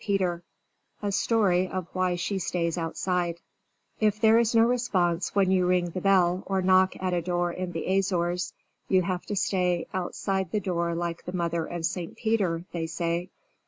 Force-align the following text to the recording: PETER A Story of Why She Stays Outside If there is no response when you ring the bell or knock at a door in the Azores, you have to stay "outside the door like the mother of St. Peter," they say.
PETER 0.03 0.41
A 1.03 1.11
Story 1.11 1.67
of 1.67 1.85
Why 1.93 2.15
She 2.15 2.39
Stays 2.39 2.75
Outside 2.75 3.39
If 3.99 4.19
there 4.19 4.39
is 4.39 4.55
no 4.55 4.63
response 4.65 5.35
when 5.35 5.51
you 5.51 5.67
ring 5.67 5.91
the 5.91 6.01
bell 6.01 6.41
or 6.47 6.63
knock 6.63 6.95
at 6.99 7.13
a 7.13 7.21
door 7.21 7.51
in 7.51 7.71
the 7.71 7.85
Azores, 7.99 8.51
you 8.89 9.03
have 9.03 9.27
to 9.27 9.35
stay 9.35 9.85
"outside 9.93 10.49
the 10.51 10.59
door 10.59 10.95
like 10.95 11.25
the 11.25 11.33
mother 11.35 11.67
of 11.67 11.85
St. 11.85 12.17
Peter," 12.17 12.65
they 12.71 12.87
say. 12.87 13.29